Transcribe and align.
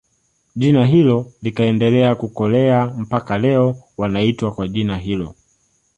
Jina 0.55 0.85
hilo 0.85 1.31
likaendelea 1.41 2.15
kukolea 2.15 2.85
mpaka 2.87 3.37
leo 3.37 3.83
wanaitwa 3.97 4.53
kwa 4.55 4.67
jina 4.67 4.97
hilo 4.97 5.35